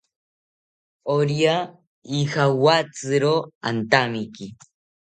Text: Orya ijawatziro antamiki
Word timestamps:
Orya 1.15 1.55
ijawatziro 2.21 3.33
antamiki 3.69 4.45